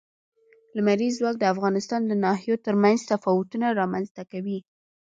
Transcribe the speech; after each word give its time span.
لمریز 0.75 1.13
ځواک 1.19 1.35
د 1.39 1.43
افغانستان 1.53 2.01
د 2.07 2.11
ناحیو 2.23 2.61
ترمنځ 2.65 2.99
تفاوتونه 3.11 3.65
رامنځ 3.81 4.07
ته 4.15 4.23
کوي. 4.31 4.59